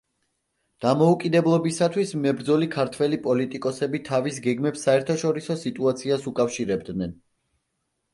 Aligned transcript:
დამოუკიდებლობისათვის 0.83 2.13
მებრძოლი 2.23 2.69
ქართველი 2.75 3.19
პოლიტიკოსები 3.25 4.01
თავის 4.07 4.39
გეგმებს 4.47 4.87
საერთაშორისო 4.89 5.59
სიტუაციას 5.65 6.27
უკავშირებდნენ. 6.33 7.15